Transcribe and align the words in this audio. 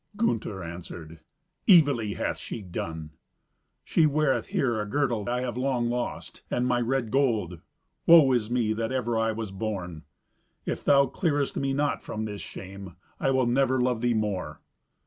Gunther 0.15 0.63
answered, 0.63 1.19
"Evilly 1.67 2.15
hath 2.15 2.39
she 2.39 2.63
done." 2.63 3.11
"She 3.83 4.07
weareth 4.07 4.47
here 4.47 4.81
a 4.81 4.85
girdle 4.89 5.29
I 5.29 5.41
have 5.41 5.55
long 5.57 5.91
lost, 5.91 6.41
and 6.49 6.65
my 6.65 6.81
red 6.81 7.11
gold. 7.11 7.61
Woe 8.07 8.31
is 8.31 8.49
me 8.49 8.73
that 8.73 8.91
ever 8.91 9.15
I 9.15 9.31
was 9.31 9.51
born! 9.51 10.01
If 10.65 10.83
thou 10.83 11.05
clearest 11.05 11.55
me 11.55 11.71
not 11.71 12.01
from 12.01 12.25
this 12.25 12.41
shame, 12.41 12.95
I 13.19 13.29
will 13.29 13.45
never 13.45 13.79
love 13.79 14.01
thee 14.01 14.15
more." 14.15 14.59